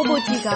[0.00, 0.50] ကိုဘိုကြည်က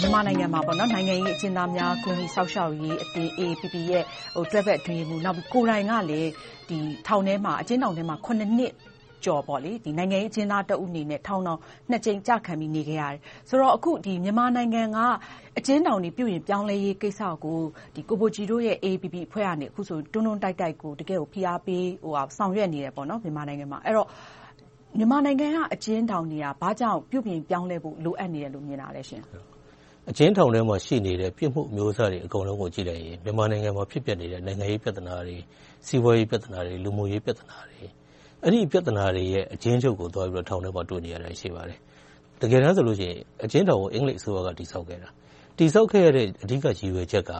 [0.00, 4.04] မြန်မာနိုင်ငံမှာ နိုင်ငံရေးအကျဉ်းသားများ ကူညီစောင့်ရှောက်ရေးအသင်း AAPP ရဲ့
[4.34, 5.20] တွဲဖက်အတွင်းရေးမှူး၊
[5.52, 6.20] ကိုယ်တိုင်ကလဲ
[6.62, 8.72] အကျဉ်းထောင်ထဲမှာ နှစ်
[9.24, 9.42] ကျော်
[9.98, 11.58] နိုင်ငံရေးအကျဉ်းသားတဦးအနေနဲ့ ထောင်ဒဏ်
[11.90, 13.18] နှစ်ကြိမ် ကျခံပြီး နေခဲ့ရတယ်
[13.48, 13.90] ဆိုတော့ အခု
[14.24, 14.98] မြန်မာနိုင်ငံက
[15.58, 17.58] အကျဉ်းထောင်တွေ ပြုပြင်ပြောင်းလဲရေးကိစ္စကို
[18.08, 21.84] ကိုဘိုကြည်တို့ရဲ့ AAPP အဖွဲ့ကနေ တွန်းတွန်းတိုက်တိုက် တကယ့်ကို ဖိအားပေး
[22.36, 23.66] ဆောင်ရွက်နေတယ်။မြန်မာနိုင်ငံ
[25.54, 29.24] က အကျဉ်းထောင်တွေက ဘာကြောင့် ပြုပြင်ပြောင်းလဲဖို့ လိုအပ်နေတယ်လို့ မြင်တာလဲရှင့်။
[30.10, 35.36] အကျဉ်းထောင်ထဲမှာ ရှိနေတဲ့ ပြစ်မှုအမျိုးအစားတွေ အကုန်လုံးကို ကြည့်လိုက်ရင် မြန်မာနိုင်ငံမှာ ဖြစ်ပျက်နေတဲ့ နိုင်ငံရေးပြဿနာတွေ၊
[35.86, 37.80] စီးပွားရေးပြဿနာတွေ၊လူမှုရေးပြဿနာတွေ၊
[38.44, 41.78] အဲဒီပြဿနာတွေရဲ့ အကျဉ်းချုပ်ကို သွားပြီးတော့ ထောင်ထဲမှာ တွေ့နေရတာ ရှိပါတယ်။
[42.40, 43.14] တကယ်တမ်းဆိုရင်
[43.44, 45.08] အကျဉ်းထောင်ကို အင်္ဂလိပ်အစိုးရက တည်ဆောက်ခဲ့တာ။
[45.58, 47.32] တည်ဆောက်ခဲ့တဲ့ အဓိက ရည်ရွယ်ချက်က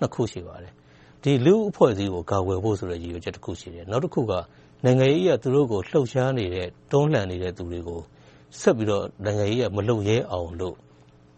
[0.00, 0.72] နှစ်ခု ရှိပါတယ်။
[1.46, 4.32] လူ့အဖွဲ့အစည်းကို ကာကွယ်ဖို့ဆိုတဲ့ ရည်ရွယ်ချက်တစ်ခု ရှိတယ်။နောက်တစ်ခုက
[4.84, 8.00] နိုင်ငံရေးအရသူတို့ကိုလှုပ်ရှားနေတဲ့၊တွန်းလှန်နေတဲ့လူတွေကို
[8.60, 10.76] ဆက်ပြီးတော့နိုင်ငံရေးအရမလုပ်ရဲအောင်လို့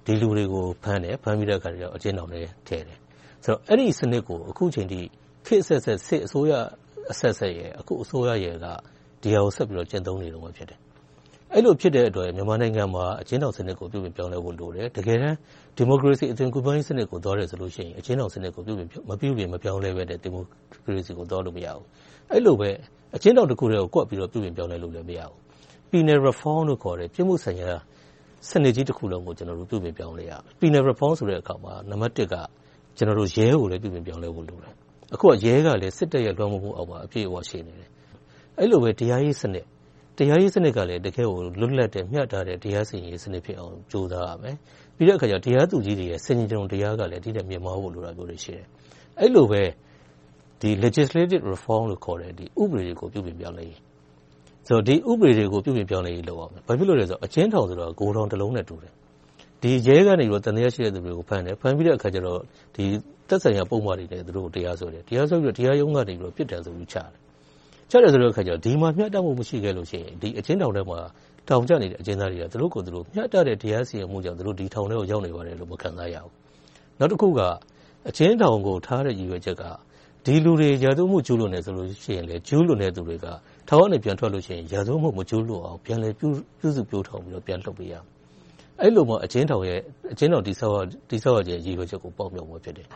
[0.04, 1.60] ဒီလူတွေကိုဖမ်းတယ်။ဖမ်းပြီးတော့
[1.96, 2.98] အကျဉ်းထောင်ထဲထည့်တယ်။
[3.68, 5.00] အဲဒီစနစ်ကိုအခုအချိန်အထိ
[5.46, 6.52] ခေတ်အဆက်ဆက်စစ်အစိုးရ
[7.10, 8.72] အဆက်ဆက်နဲ့အခုအစိုးရကဒီဟာ
[9.22, 10.78] ကိုဆက်ပြီးတော့ကျင့်သုံးနေတုန်းဖြစ်တယ်။
[11.54, 15.36] အဲဒီလိုဖြစ်တဲ့အတွက်မြန်မာနိုင်ငံမှာအကျဉ်းထောင်စနစ်ကိုပြုပြင်ပြောင်းလဲဖို့လိုတယ်။တကယ်တမ်း
[15.76, 20.42] ဒီမိုကရေစီအသွင်ကူးပြောင်းရေးစနစ်ကိုသွားတယ်ဆိုရင်အကျဉ်းထောင်စနစ်ကိုမပြုပြင်မပြောင်းလဲဘဲနဲ့ဒီမို
[20.84, 21.84] ကရေစီကိုသွားလို့မရဘူး။
[22.30, 22.70] အဲဒီလိုပဲ
[23.16, 25.38] အကျဉ်းထောင်တစ်ခုတည်းကိုကွက်ပြီးတော့ပြုပြင်ပြောင်းလဲလို့လည်းမရဘူး။
[25.90, 27.70] Penal Reform လို့ခေါ်တဲ့ပြစ်မှုဆိုင်ရာ
[28.48, 33.02] စနစ်ကြီးတစ်ခုလုံးကိုပြုပြင်ပြောင်းလဲရမယ်။ Penal Reform ဆိုတဲ့အခါမှာနံပတ်တစ်ကရဲ
[33.60, 34.74] ကိုလည်းပြုပြင်ပြောင်းလဲဖို့လိုတယ်။
[35.14, 37.88] အခုကရဲကလည်းစစ်တပ်ရဲ့လွှမ်းမိုးမှုအောက်မှာအပြည့်အဝရှိနေတယ်။
[38.58, 39.66] အဲဒီလိုပဲတရားရေးစနစ်။
[40.16, 44.56] တရားရေးစနစ်ကလည်းတကယ့်ကိုလွတ်လပ်တဲ့၊မျှတတဲ့တရားစီရင်ရေးစနစ်ဖြစ်အောင်ကြိုးစားရမယ်။
[44.96, 48.66] ပြီးတော့တရားသူကြီးတွေရဲ့ဆင်ခြင်တုံတရားကလည်းဒီထက်မြင့်မားဖို့လိုတာတွေရှိတယ်။
[49.20, 49.62] အဲဒီလိုပဲ
[50.84, 53.78] Legislative Reform လို့ခေါ်တဲ့ဥပဒေတွေကိုပြုပြင်ပြောင်းလဲရေး။
[54.86, 58.92] ဒီဥပဒေတွေကိုပြုပြင်ပြောင်းလဲရေးလုပ်ရမယ်။ဘာဖြစ်လို့လဲဆိုတော့အကျဉ်းထောင်ဆိုတာဂိုထောင်တစ်လုံးနဲ့တူတယ်။
[59.86, 61.98] ရဲကသံသယရှိတဲ့လူတွေကိုဖမ်းတယ်။ဖမ်းပြီးတော့
[63.28, 67.10] သက်ဆိုင်ရာပုဒ်မတွေနဲ့သူတို့ကိုတရားစွဲတယ်။တရားစွဲပြီးတော့တရားရုံးကနေပြစ်ဒဏ်ဆိုပြီချတယ်။
[67.90, 70.98] ချတယ်ဆိုတော့ဒီမှာမျှတမှုမရှိခဲ့လို့ရှိရင်အကျဉ်းထောင်ထဲမှာ
[71.48, 76.32] ထောင်ကျနေတဲ့အကျဉ်းသားတွေကသူတို့ကိုယ်သူတို့မျှတတဲ့တရားစီရင်မှုကြောင့်ဒီထောင်ထဲကိုရောက်နေပါတယ်လို့မခံစားရဘူး။
[76.98, 77.40] နောက်တစ်ခုက
[78.08, 79.64] အကျဉ်းထောင်ကိုထားတဲ့ရည်ရွယ်ချက်က
[80.24, 81.74] ဒီလူတွေရာဇဝတ်မှုကျူးလွန်တယ်ဆို
[82.04, 83.26] ရင်လဲကျူးလွန်တဲ့လူတွေက
[83.68, 86.28] ထောင်ကနေပြန်ထွက်လို့ရှိရင်ရာဇဝတ်မှုမကျူးလွန်အောင်ပြန်လည်ပြု
[86.76, 88.04] စုပျိုထောင်ပြီးတော့ပြန်လွှတ်ပေးရမယ်။
[88.82, 89.62] အဲဒီလိုမှအကျဉ်းထောင်
[90.46, 92.86] တည်ဆောက်ရခြင်းရည်ရွယ်ချက်ကိုပေါက်မြောက်မှာဖြစ်တယ်။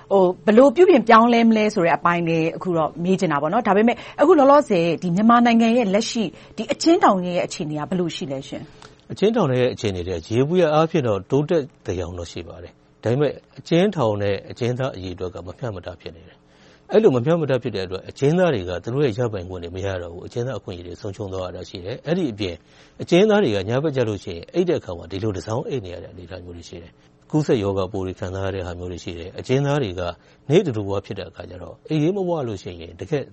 [0.46, 6.24] ဘယ်လိုပြုပြင်ပြောင်းလဲမလဲဆိုတဲ့အပိုင်းလည်းအခုတော့မေးချင်တာပေါ့။ဒါပေမဲ့အခုလောလောဆယ်မြန်မာနိုင်ငံရဲ့လက်ရှိ
[6.72, 8.64] အကျဉ်းထောင်တွေရဲ့အခြေအနေကဘယ်လိုရှိလဲရှင့်။
[9.12, 16.38] အကျဉ်းထောင်တွေရဲ့အခြေအနေကယေဘုယျအားဖြင့်တော့တိုးတက်သယောင်တော့ရှိပါတယ်။ဒါပေမဲ့အကျဉ်းထောင်နဲ့အကျဉ်းသားအရေအတွက်ကမမျှမတဖြစ်နေတယ်။
[16.92, 22.54] အဲဒီလိုမမျှမတဖြစ်တဲ့အတွက်အကျဉ်းသားတွေကသူတို့ရဲ့ရပိုင်ခွင့်တွေမရတော့ဘူး။အကျဉ်းသားအခွင့်အရေးတွေဆုံးရှုံးသွားတာရှိတယ်။အဲဒီအပြင်
[23.02, 26.92] အကျဉ်းသားတွေကညဘက်ကျလို့ရှိရင်အိပ်တဲ့အခါမှာဒီလိုတစောင်းအိပ်နေရတဲ့အနေအထားမျိုးတွေရှိတယ်။
[27.30, 30.02] ကူးစက်ရောဂါပိုးတွေခံစားရတာမျိုးတွေရှိတယ်။အကျဉ်းသားတွေက
[30.50, 33.24] နေ့တဓုဝဖြစ်တဲ့အခါကြတော့အိပ်ရေးမဝလို့ရှိရင်တကယ့်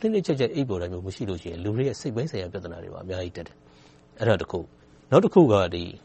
[0.00, 3.56] နှစ်နှစ်ခြိုက်ခြိုက်အိပ်ပျော်တာမျိုးမရှိလို့ရှိရင်လူတွေရဲ့စိတ်ပိုင်းဆိုင်ရာပြဿနာတွေအများကြီးတက်တယ်။
[4.20, 4.60] အဲဒါတစ်ခု။
[5.10, 5.54] နောက်တစ်ခုက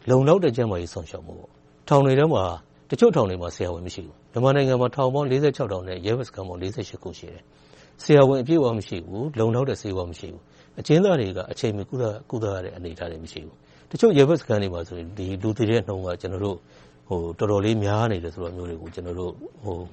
[0.09, 1.35] လုံလောက်တဲ့ကျန်းမာရေးစောင့်ရှောက်မှု။
[1.87, 2.43] ထောင်တွေထဲမှာ
[2.89, 5.27] တချို့ထောင်တွေမှာဆရာဝန်မရှိဘူး။မြန်မာနိုင်ငံမှာထောင်ပေါင်း
[5.57, 7.41] ထောင်နဲ့ရဲဘက်စခန်းပေါင်းခုရှိတယ်။
[8.03, 10.41] ဆရာဝန်အပြည့်အဝမရှိဘူး။လုံလောက်တဲ့ဆေးဝါးမရှိဘူး။
[10.79, 13.55] အကျဉ်းသားတွေကအချိန်မီကုသရတဲ့အနေအထားတွေမရှိဘူး။
[13.91, 15.07] တချို့ရဲဘက်စခန်းတွေမှာဆိုရင်
[15.43, 19.31] လူသေတဲ့နှုန်းကတော်တော်လေးများနေတယ်ဆိုတာမျိုးတွေကိုကျနော်တို့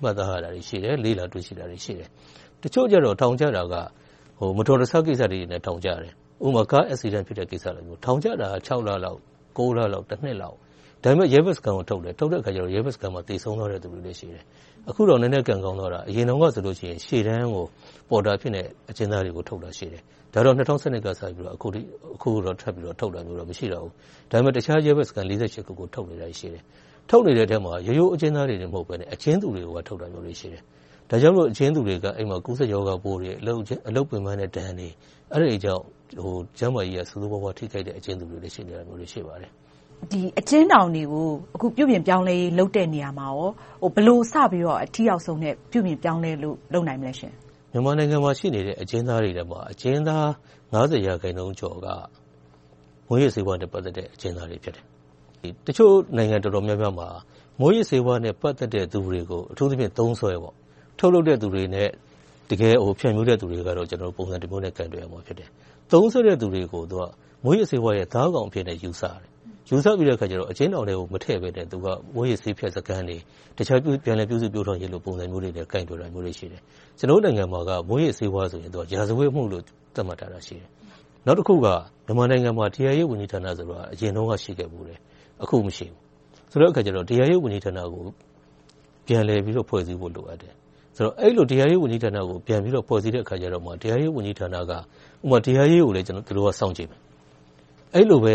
[0.02, 2.08] မှတ်သားရတာတွေရှိတယ်။လေ့လာတွေ့ရှိတာတွေရှိတယ်။
[2.62, 3.74] တချို့ကြတော့ထောင်ကျတာက
[4.56, 6.12] မတော်တဆကိစ္စတွေနဲ့ထောင်ကျတယ်။
[6.46, 8.48] ဥပမာကားအက်ဆီဒန့်ဖြစ်တဲ့ကိစ္စလိုမျိုး။ထောင်ကျတာ
[8.86, 9.18] လလောက်၊
[9.76, 10.56] လလောက်၊နှစ်လောက်။
[11.04, 14.42] ဒါပေမဲ့ရဲဘက်စခန်းကိုထုတ်တယ်။ထုတ်တဲ့အခါရဲဘက်စခန်းမှာသေဆုံးသွားတဲ့လူတွေလည်းရှိတယ်။
[14.88, 17.64] အခုတော့နည်းနည်းကံကောင်းသွားတာအရင်တုန်းကဆိုရင်ရှေ့တန်းကို
[18.08, 20.02] ပေါ်တာဖြစ်တဲ့အကျဉ်းသားတွေကိုထုတ်တာရှိတယ်။
[20.34, 21.58] ဒါကတော့၂၀၁၂ကစပြီးတော့အ
[22.22, 23.92] ခုတော့ထပ်ပြီးတော့ထုတ်တာမျိုးတော့မရှိတော့ဘူး။
[24.30, 26.62] ဒါပေမဲ့တခြားရဲဘက်စခန်းခုကိုထုတ်နေတာတွေရှိတယ်။
[27.10, 30.62] ထုတ်နေတဲ့ထဲမှာရိုးရိုးအကျဉ်းသားတွေတင်မဟုတ်ဘဲနဲ့အကျဉ်းသူတွေကိုပါထုတ်တာမျိုးတွေရှိတယ်။
[31.10, 32.06] ဒါကြောင့်မို့အကျဉ်းသူတွေက
[32.46, 33.44] ကူးစက်ရောဂါပိုးတွေ၊အ
[33.96, 34.88] လုပ်ပင်ပန်းတဲ့ဒဏ်တွေ
[35.32, 35.82] အဲဒါတွေကြောင့်
[36.58, 39.52] ကျန်းမာရေးအရဆိုးဆိုးဝါးဝါးထိခိုက်တဲ့အကျဉ်းသူတွေလည်းရှိနေတာတွေရှိပါတယ်။
[40.38, 43.28] အကျဉ်းထောင်တွေကို အခုပြုပြင်ပြောင်းလဲရေး လုပ်တဲ့နေရာမှာ
[43.94, 47.34] ဘယ်လိုစပြီးတော့ အထိရောက်ဆုံးနဲ့ ပြုပြင်ပြောင်းလဲလို့ လုပ်နိုင်မလဲရှင့်။
[47.72, 50.28] မြန်မာနိုင်ငံမှာ ရှိနေတဲ့ အကျဉ်းသားတွေထဲမှာ အကျဉ်းသား
[51.06, 51.86] ရာခိုင်နှုန်းကျော်က
[53.08, 54.84] မူးယစ်ဆေးဝါးနဲ့ ပတ်သက်တဲ့ အကျဉ်းသားတွေ ဖြစ်တယ်။
[55.66, 57.08] တချို့နိုင်ငံတော်တော်များများမှာ
[57.60, 60.32] မူးယစ်ဆေးဝါးနဲ့ ပတ်သက်တဲ့သူတွေကို အထူးသဖြင့် သုံးစွဲ
[60.98, 61.88] ထုတ်လုပ်တဲ့သူတွေနဲ့
[62.50, 65.48] တကယ်ဖြန့်ဖြူးတဲ့သူတွေကတော့ ပုံစံတမျိုးနဲ့ ကိုင်တွယ်ရမှာ ဖြစ်တယ်။
[65.92, 66.84] သုံးစွဲတဲ့သူတွေကို
[67.44, 69.30] မူးယစ်ဆေးဝါးရဲ့ သားကောင်အဖြစ်နဲ့ယူဆတယ်။
[69.68, 70.18] ယူဆပြီးတော့
[70.50, 71.66] အကျဉ်းထောင်ထဲကိုမထည့်ဘဲနဲ့
[72.14, 73.16] မူးယစ်ဆေးဖြတ်စခန်းတွေ၊
[73.56, 76.60] တခြားပြန်လည်ပြုစုပျိုးထောင်ရေးပုံစံမျိုးတွေနဲ့ကိုင်တွယ်တာမျိုးတွေရှိတယ်။
[76.98, 79.62] ကျနော်တို့နိုင်ငံမှာကမူးယစ်ဆေးဝါးဆိုရင်ရာဇဝတ်မှုလို့
[79.94, 80.68] သတ်မှတ်ထားတာရှိတယ်။
[81.26, 81.66] နောက်တစ်ခုက
[82.06, 84.98] မြန်မာနိုင်ငံမှာတရားရေးဝန်ကြီးဌာနဆိုတာအရင်တုန်းကရှိခဲ့ဖူးတယ်။
[85.42, 85.98] အခုမရှိဘူး။
[86.50, 88.02] ဆိုတဲ့အခါကြတော့တရားရေးဝန်ကြီးဌာနကို
[89.06, 90.52] ပြန်လည်ပြီးတော့ဖွဲ့စည်းဖို့လိုအပ်တယ်။
[91.20, 94.72] အဲဒီလိုတရားရေးဝန်ကြီးဌာနကိုပြန်ပြီးတော့ဖွဲ့စည်းတဲ့အခါကြတော့တရားရေးဝန်ကြီးဌာနက
[95.46, 97.00] တရားရေးကိုလည်းသူတို့ကစောင့်ကြည့်မယ်။
[97.94, 98.34] အဲဒီလိုပဲ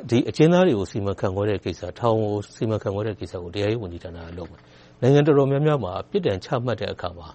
[0.00, 4.60] အကျဉ်းသားတွေကိုစီမံခန့်ခွဲတဲ့ကိစ္စ၊ထောင်ကိုစီမံခန့်ခွဲတဲ့ကိစ္စကိုတရားရေးဝန်ကြီးဌာနကလုပ်မယ်။
[5.02, 7.28] နိုင်ငံတော်တော်များများမှာပြစ်ဒဏ်ချမှတ်တဲ့အခါမှာ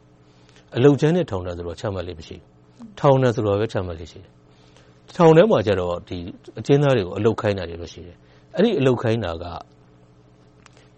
[0.75, 2.49] အလုပ်ကြမ်းနဲ့ထောင်ဒဏ်ဆိုတာချမှတ်လေ့မရှိဘူး။
[2.99, 4.31] ထောင်ဒဏ်ဆိုတာပဲချမှတ်လေ့ရှိတယ်။
[5.17, 5.93] ထောင်ထဲမှာကြတော့
[6.59, 8.17] အကျဉ်းသားတွေကိုအလုပ်ခိုင်းတာတွေရှိတယ်။
[8.55, 9.45] အဲဒီအလုပ်ခိုင်းတာက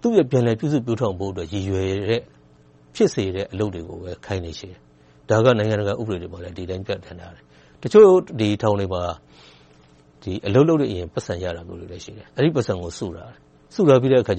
[0.01, 2.21] သူ့ရဲ့ပြန်လည်ပြုစုပျိုးထောင်ဖို့အတွက်ရည်ရွယ်တဲ့
[2.95, 4.79] ဖြစ်စေတဲ့အလုပ်တွေကိုပဲခိုင်းလေ့ရှိတယ်။
[5.29, 7.44] ဒါကနိုင်ငံတကာဥပဒေတွေမှာလည်းဒီအတိုင်းပြဌာန်းထားတယ်။
[7.81, 9.03] တချို့ထောင်တွေမှာ
[10.48, 13.38] အလုပ်လုပ်လို့ရှိရင်ပိုက်ဆံရတာမျိုးတွေလည်းရှိတယ်။အဲဒီပိုက်ဆံကိုစုထားတယ်။
[13.74, 14.33] စုထားပြီးတော့ထော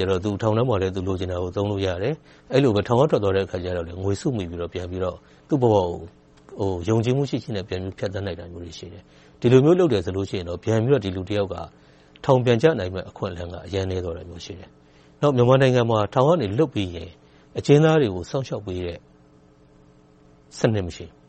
[0.51, 0.91] င်ထဲမှာလို
[1.21, 2.15] ချင်တာကိုသုံးလို့ရတယ်။
[2.53, 5.17] အဲဒီလိုပဲထောင်ကထွက်သွားတဲ့အခါကြတော့ငွေစုမိပြီးတော့ပြန်ပြီးတော့
[5.49, 9.03] သူ့ဘဝကိုယုံကြည်မှုရှိရှိနဲ့ပြန်ပြီးဖြတ်သန်းနိုင်တာမျိုးတွေရှိတယ်။
[9.41, 11.57] ဒီလိုမျိုးလုပ်တယ်ဆိုရင်တော့ပြန်ပြီးတော့ဒီလူတယောက်က
[12.25, 14.69] ထောင်ပြန်ကျနိုင်မယ့်အခွင့်အလမ်းကအရမ်းနည်းသွားတာမျိုးရှိတယ်။
[15.21, 17.11] နောက်မြန်မာနိုင်ငံမှာထောင်ကနေလွတ်ပြီးရင်
[17.59, 18.99] အကျဉ်းသားတွေကိုစောင့်ရှောက်ပေးတဲ့
[20.59, 21.19] စနစ်မရှိဘူး။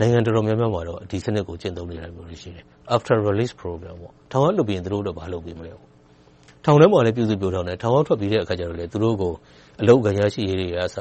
[0.00, 3.96] နိုင်ငံတော်တော်များများမှာတော့ဒီစနစ်ကိုကျင့်သုံးနေတာမျိုးတွေရှိတယ်။ After Release Program
[4.30, 5.72] ထောင်ကလွတ်ပြီးရင်သူတို့အတွက်ဘာလုပ်ပေးမလဲ။
[6.64, 9.32] ထောင်ထဲမှာလည်းပြုစုပျိုးထောင်တယ်။ထောင်ကထွက်ပြီးတဲ့အခါမှာလည်းသူတို့ကို
[9.80, 10.96] အလုပ်အကိုင်ရရှိရေးကအစ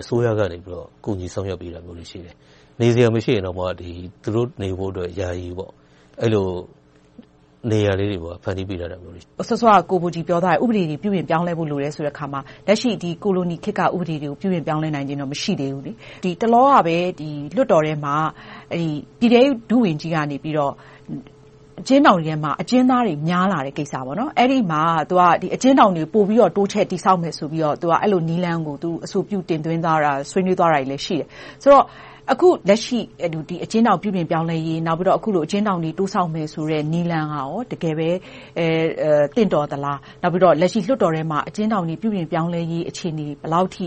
[0.00, 0.58] အစိုးရကနေ
[1.04, 2.34] ကူညီစောင့်ရှောက်ပေးတာမျိုးတွေရှိတယ်။
[2.80, 3.64] နေစရာမရှိရင်တောင်မှ
[4.22, 5.48] သူတို့နေဖို့အတွက်ယာယီ
[7.70, 12.90] နေရာလေးတွေဖန်တီးပေးထားတာမျိုးတွေရှိတယ်။စောစောကကိုဘိုကြည်ပြောသွားတယ်ဥပဒေတွေပြုပြင်ပြောင်းလဲဖို့လိုတယ်ဆိုတဲ့အခါမှာလက်ရှိ
[13.22, 15.82] ကိုလိုနီခေတ်ကဥပဒေတွေကိုပြုပြင်ပြောင်းလဲနိုင်ခြင်းမရှိသေးဘူး။
[16.40, 16.96] တလောကပဲ
[17.56, 18.14] လွှတ်တော်ထဲမှာ
[19.18, 20.36] ပြည်ထဲရေးဒုဝန်ကြီးကနေ
[21.82, 23.94] အကျဉ်းထောင်တွေထဲမှာအကျဉ်းသားတွေများလာတဲ့ကိစ္စ။
[24.38, 31.26] အဲဒီမှာအကျဉ်းထောင်တွေကိုပိုပြီးတော့တိုးချဲ့တည်ဆောက်မယ်ဆိုပြီးတော့အဲဒီလိုနည်းလမ်းကိုအဆိုပြုတင်သွင်းသွားတာ၊ဆွေးနွေးသွားတာတွေလည်းရှိတယ်။
[31.62, 31.84] ဆိုတော့
[32.32, 32.98] အခုလက်ရှိ
[33.64, 34.78] အကျဉ်းထောင် ပြုပြင်ပြောင်းလဲရေး၊
[35.18, 37.28] အခုလို အကျဉ်းထောင်တွေ တိုးဆောက်မယ်ဆိုတဲ့ နည်းလမ်း
[37.70, 38.10] က တကယ်ပဲ
[39.36, 43.86] သင့်တော်သလား။နောက်ပြီးတော့ လက်ရှိ လွှတ်တော်ထဲမှာ အကျဉ်းထောင်တွေ ပြုပြင်ပြောင်းလဲရေး အခြေအနေ ဘယ်လောက်အထိ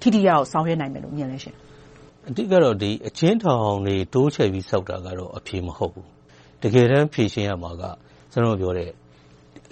[0.00, 1.50] ထိထိရောက်ရောက် ဆောင်ရွက်နိုင်မယ်လို့ မြင်ပါသလဲ။
[2.28, 2.74] အဓိကတော့
[3.08, 6.06] အကျဉ်းထောင်တွေ တိုးချဲ့ပြီး ဆောက်တာကတော့ အဖြေမဟုတ်ဘူး။
[6.62, 7.94] တကယ်တမ်း ဖြေရှင်းရမှာက စော
[8.32, 8.90] စောကပြောတဲ့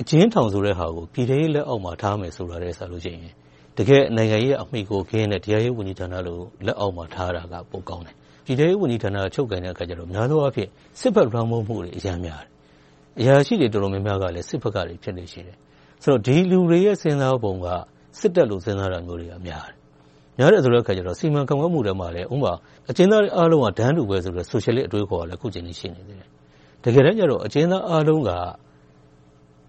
[0.00, 3.18] အကျဉ်းထောင်ဆိုတဲ့ဟာကို ပြည်ထဲရေးလက်အောက်မှာ ထားမယ်ဆိုတာထက်စာရင်
[3.78, 6.14] တကယ့်နိုင်ငံရေးအရအမှီအခိုကင်းတဲ့တရားရေးဝန်ကြီးဌာန
[6.66, 10.68] လက်အောက်မှာထားတာကပိုကောင်းတယ်။ပြည်ထဲရေးဝန်ကြီးဌာနကချုပ်ကိုင်တဲ့အခါကြတော့များသောအားဖြင့်
[11.00, 12.50] စစ်ဘက်လွှမ်းမိုးမှုတွေအရမ်းများတယ်။
[13.20, 15.56] အရာရှိတွေတော်တော်များများကလည်းစစ်ဘက်ကတွေဖြစ်လေ့ရှိတယ်။
[16.02, 17.66] ဆိုတော့ဒီလူတွေရဲ့စဉ်းစားပုံက
[18.20, 19.76] စစ်တပ်လိုစဉ်းစားတာမျိုးတွေကများတယ်။
[20.38, 22.52] များတယ်ဆိုတော့စီမံခန့်ခွဲမှုထဲမှာလည်းဥပမာ
[22.90, 26.28] အကျဉ်းသားအားလုံးကတန်းတူပဲဆိုတဲ့ဆိုရှယ်လစ်အတွေးအခေါ်ကလည်းအခုအချိန်အထိရှိနေသေးတယ်။
[26.84, 28.30] တကယ်တမ်းကြတော့အကျဉ်းသားအားလုံးက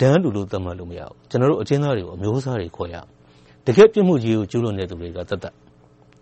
[0.01, 3.13] တန်းတူလို့သတ်မှတ်လို့မရဘူး။ကျနော်တို့အကျဉ်းသားတွေကိုအမျိုးအစားတွေခွဲရမယ်။
[3.65, 5.53] တကယ့်ပြစ်မှုကြီးကိုကျူးလွန်တဲ့လူတွေကသက်သက်၊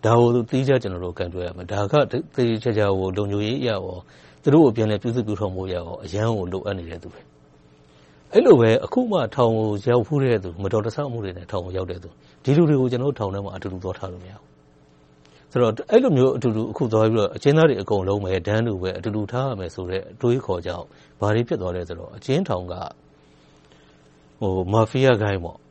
[0.05, 2.85] ဒါကိုသီးခြားကိုင်တွယ်ရမယ်။ဒါကသေသေချာချာ
[3.17, 3.97] လုံခြုံရေးအရကော
[4.43, 7.21] သူတို့ကိုပြန်လည်ပြုစုပျိုးထောင်ဖို့အရအရမ်းကိုလိုအပ်နေတဲ့လူတွေ။
[8.33, 12.09] အဲဒီလိုပဲအခုမှထောင်ကိုရောက်ဖူးတဲ့လူ၊မတော်တဆမှုတွေနဲ့ထောင်ကိုရောက်တဲ့လူ
[12.43, 14.47] ဒီလူတွေကိုကျနော်တို့ထောင်ထဲမှာအတူတူသွားထားလို့မရဘူး။
[15.51, 20.85] ဆိုတော့အဲဒီလိုမျိုးအတူတူသွားပြီးတော့အကျဉ်းသားတွေအကုန်လုံးတန်းတူပဲ၊အတူတူထားရမယ်ဆိုတဲ့အတွေးအခေါ်ကြောင့်
[21.19, 22.73] ဘာတွေဖြစ်သွားလဲဆိုတော့အကျဉ်းထောင်က
[24.73, 25.39] မာဖီယာဂိုဏ်း၊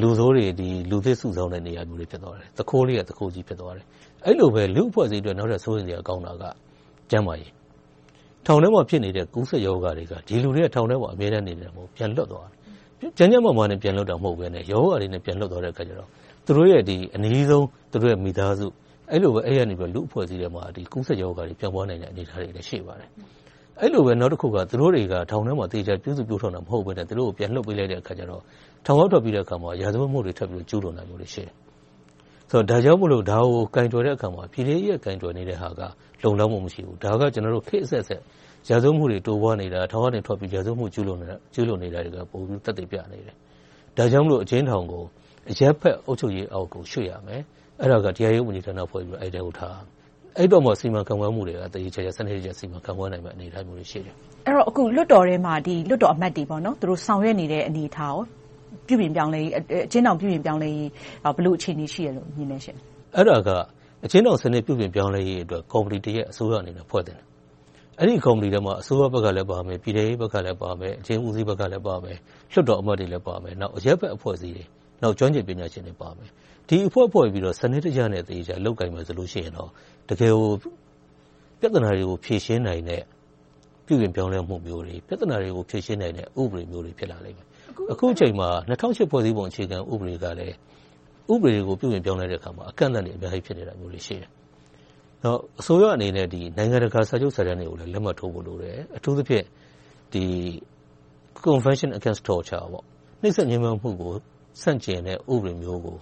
[0.00, 0.44] လူဆိုးတွေ
[0.90, 3.84] လူသစ်စုဆောင်းတဲ့နေရာမျိုးတွေဖြစ်သွားတယ်။သူခိုးလေးတွေကသူခိုးကြီးဖြစ်သွားတယ်။
[4.24, 6.44] အဲဒီလိုပဲလူ့အဖွဲ့အစည်းအတွက်နောက်ထပ်စိုးရိမ်စရာကောင်းတာက
[7.10, 7.50] ကျန်းမာရေး။
[8.46, 12.48] ထောင်ထဲမှာဖြစ်နေတဲ့ကူးစက်ရောဂါတွေကဒီလူတွေကထောင်ထဲမှာအမြဲတမ်းနေတာမဟုတ်ဘူး။ပြန်လွတ်သွား
[13.00, 16.08] တယ်။ကျန်းကျန်းမာမာနဲ့ပြန်လွတ်တာမဟုတ်ဘဲနဲ့ရောဂါတွေနဲ့ပြန်လွတ်သွားတဲ့အခါကြတော့
[16.44, 16.80] သူတို့ရဲ့
[17.16, 17.66] အနီးဆုံး
[18.24, 18.66] မိသားစု
[19.12, 19.28] အဲဒီ
[19.58, 20.62] ကနေလူ့အဖွဲ့အစည်းထဲမှာ
[20.92, 23.08] ကူးစက်ရောဂါတွေပြန့်ပွားနိုင်တဲ့အနေအထားတွေလည်းရှိပါတယ်။
[23.80, 28.42] အဲဒီလိုပဲနောက်တခုကသူတို့တွေကထောင်ထဲမှာသေချာပြုစုပျိုးထောင်တာမဟုတ်ဘဲနဲ့သူတို့ကိုပြန်လွှတ်ပေးလိုက်တဲ့အခါကြတော့
[28.86, 31.52] ထောင်ကထွက်ပြီးတဲ့အခါမှာရာဇဝတ်မှုတွေထပ်ပြီးတော့ကျူးလွန်တာမျိုးတွေရှိတယ်။
[32.70, 35.80] ဒါကြောင့်မို့ဒါကိုကိုင်တွယ်တဲ့အခါမှာပြည်ထဲရေးကကိုင်တွယ်နေတဲ့ဟာက
[36.22, 38.20] လုံလောက်မှုမရှိဘူး။ဒါကခေတ်အဆက်ဆက်
[38.68, 41.26] ရာဇဝတ်မှုတွေတိုးပွားနေတာ၊ထောင်ကနေထွက်ပြီးရာဇဝတ်မှုကျူးလွန်နေ
[41.94, 43.34] တာတွေကပိုပြီးသက်သေပြနေတယ်။
[43.96, 45.04] ဒါကြောင့်မို့အကျဉ်းထောင်ကို
[45.50, 47.42] အရပ်ဘက်အုပ်ချုပ်ရေးအောက်ကိုရွှေ့ရမယ်။
[47.80, 49.96] အဲဒါကတရားရေးဝန်ကြီးဌာနဖွဲ့ပြီးတော့အဲဒီထဲကိုထားရမယ်။
[50.38, 54.14] အဲဒီတော့မှစီမံခန့်ခွဲမှုတွေကသေသေချာချာစနစ်တကျစီမံခန့်ခွဲနိုင်မယ့်အနေအထားမျိုးတွေရှိတယ်။
[54.46, 56.44] အဲဒီတော့အခုလွှတ်တော်ထဲမှာလွှတ်တော်အမတ်တွေ
[57.06, 58.16] ဆောင်ရွက်နေတဲ့အနေအထား။
[58.84, 59.30] အကျဉ်းထောင်
[60.20, 60.90] ပြုပြင်ပြောင်းလဲရေး
[61.34, 62.72] ဘယ်လိုအခြေအနေရှိတယ်လို့မြင်ပါလဲ။
[63.16, 63.50] အဲဒါက
[64.04, 67.26] အကျဉ်းထောင်စနစ်ပြုပြင်ပြောင်းလဲရေးအတွက်ကော်မတီတရပ်အစိုးရအနေနဲ့ဖွဲ့သင့်တယ်။
[68.00, 72.16] အဲဒီကော်မတီထဲမှာအစိုးရဘက်ကလည်းပါမယ်။ပြည်ထဲရေးဘက်ကလည်းပါမယ်။အကျဉ်းဦးစီးဘက်ကလည်းပါမယ်။
[72.52, 74.64] လွှတ်တော်အမတ်တွေလည်းပါမယ်။နောက်အရပ်ဘက်အဖွဲ့အစည်းတွေ၊
[75.18, 76.30] ကျွမ်းကျင်ပညာရှင်တွေပါမယ်။
[76.68, 78.22] ဒီအဖွဲ့ဖွဲ့ပြီးတော့စနစ်တကျနဲ့
[78.64, 79.70] လုပ်ကိုင်မယ်ဆိုရင်တော့
[80.08, 80.50] တကယ်ကို
[81.60, 83.02] ပြဿနာတွေကိုဖြေရှင်းနိုင်တဲ့
[83.86, 87.46] ပြုပြင်ပြောင်းလဲမှုမျိုးတွေ၊ပြဿနာတွေကိုဖြေရှင်းနိုင်တဲ့ဥပဒေမျိုးတွေဖြစ်လာလိမ့်မယ်။
[87.92, 90.54] အခုအချိန်မှာ၂၀၀၈ဖွဲ့စည်းပုံအခြေခံဥပဒေကလည်း
[91.32, 94.30] ဥပဒေတွေကိုပြုပြင်ပြောင်းလဲတဲ့အခါမှာအကန့်အသတ်တွေအများကြီးဖြစ်နေတာတွေရှိတယ်။
[95.22, 99.46] နောက်အစိုးရအနေနဲ့နိုင်ငံတကာစာချုပ်စာတမ်းတွေကိုလည်းလက်မှတ်ထိုးဖို့လိုတယ်။အထူးသဖြင့်
[101.46, 102.66] Convention against Torture
[103.22, 104.12] နှိပ်စက်ညဉ်းပမ်းမှုကို
[104.62, 105.98] ဆန့်ကျင်တဲ့ဥပဒေမျိုးကို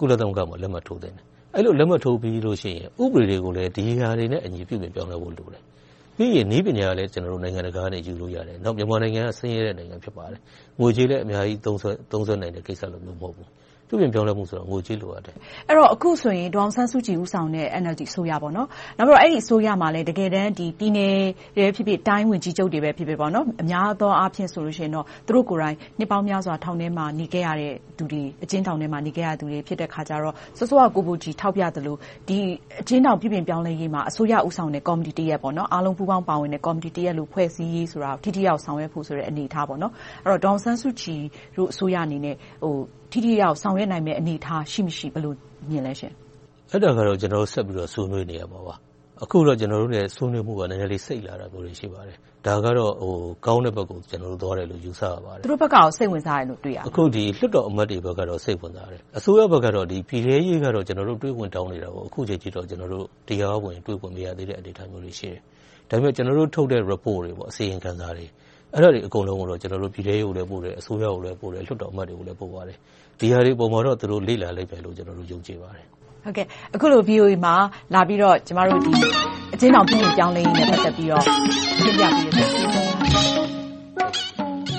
[0.00, 1.24] ကုလသမဂ္ဂမှာလက်မှတ်ထိုးသင့်တယ်။
[1.54, 5.62] အဲဒီလိုလက်မှတ်ထိုးပြီးလို့ရှိရင်ဥပဒေတွေကိုလည်းဒီဟာတွေနဲ့အညီပြုပြင်ပြောင်းလဲဖို့လိုတယ်။
[6.16, 7.10] ပြီးရင်နည်းပညာလည်း
[7.42, 10.40] နိုင်ငံတကာကနေယူလို့ရတယ်။နောက်မြန်မာနိုင်ငံကဆင်းရဲတဲ့နိုင်ငံဖြစ်ပါတယ်။
[10.80, 11.78] ငွေကြေးလည်းအများကြီးသုံး
[12.26, 13.48] စွဲနိုင်တဲ့ကိစ္စမျိုးမဟုတ်ဘူး။
[13.88, 15.34] ပြုပြင်ပြောင်းလဲမှုဆိုတာငွေကြေးလိုအပ်တယ်။
[15.68, 18.48] အဲဒီတော့အခုဆိုရင်ဒေါ်အောင်ဆန်းစုကြည်ဦးဆောင်တဲ့ NLD အစိုးရ-အဲ
[19.30, 21.16] ဒီအစိုးရမှာတကယ်တမ်းပြည်နယ်
[21.56, 23.18] တွေဖြစ်ဖြစ်၊တိုင်းဝန်ကြီးချုပ်တွေဖြစ်ဖြစ်
[23.62, 25.00] အများသောအားဖြင့်ဆိုရင်သူ
[25.36, 27.48] တို့ကိုယ်တိုင်နှစ်ပေါင်းများစွာထောင်ထဲမှာနေခဲ့ရ
[27.98, 31.96] သူတွေ။အကျဉ်းထောင်ထဲမှာနေခဲ့ရသူတွေဖြစ်တဲ့အခါကြတော့စောစောကကိုဘိုကြည်ထောက်ပြသလို
[32.80, 35.38] အကျဉ်းထောင်ပြုပြင်ပြောင်းလဲရေးမှာအစိုးရဦးဆောင်တဲ့ကော်မတီတရပ်
[35.72, 39.86] အားလုံးပူးပေါင်းပါဝင်တဲ့ကော်မတီတရပ်ဖွဲ့စည်းရေးဆိုတာကိုထိထိရောက်ရောက်ဆောင်ရွက်ဖို့အနေအထား။အဲဒီ
[40.26, 41.22] တော့ဒေါ်အောင်ဆန်းစုကြည်
[41.56, 42.36] တို့အစိုးရအနေနဲ့
[43.12, 45.32] ထိထိရောက်ရောက်ဆောင်ရွက်နိုင်မယ့် အနေအထား ရှိမရှိ ဘယ်လို
[45.70, 46.14] မြင်လဲရှင့်။
[46.72, 48.74] အဲဒါကတော့ ကျနော်တို့ ဆက်ပြီးတော့ ဆွေးနွေးနေရမှာပါ။
[49.22, 52.16] အခုတော့ ကျနော်တို့နဲ့ ဆွေးနွေးမှုက နည်းနည်းလေး စိတ်လာတာမျိုးတွေ ရှိပါတယ်။
[52.46, 52.92] ဒါကတော့
[53.46, 53.98] ကောင်းတဲ့ဘက်ကို
[54.42, 62.66] သွားတယ်လို့ ယူဆရပါတယ်။သူတို့ဘက်က စိတ်ဝင်စားတယ်လို့ တွေ့ရလား။အခု လွှတ်တော်အမတ်တွေဘက်ကတော့ စိတ်ဝင်စားတယ်။အစိုးရဘက်ကတော့ ပြည်ထဲရေးကတော့ ကျနော်တို့ တွေ့ခွင့်တောင်းနေတာကိုအခုအချိန်အထိတော့
[63.28, 65.40] တရားဝင်တွေ့ခွင့် မရသေးတဲ့ အနေအထားမျိုးတွေ ရှိတယ်။
[65.90, 68.26] ဒါပေမဲ့ ကျနော်တို့ထုတ်တဲ့ Report တွေ အစီရင်ခံစာတွေ
[68.74, 69.58] အဲဒါတွေအကုန်လုံးကိုတော့
[69.94, 72.76] ပြည်ထဲရေးကိုလည်းပို့တယ်။အစိုးရကိုလည်းပို့တယ်။လွှတ်တော်အမတ်တွေကိုလည်းပို့ပါတယ်။
[73.20, 75.86] ဒီဟာတွေပေါ်မှာတော့သူတို့လေ့လာလိမ့်မယ်လို့ယုံကြည်ပါတယ်။
[76.74, 77.54] အခုလို VOA မှာ
[77.94, 82.57] လာပြီးတော့အကျဉ်းထောင်ပြုပြင်ပြောင်းလဲရေးနဲ့ပတ်သက်ပြီးတော့ရှင်းပြပေးတဲ့အတွက်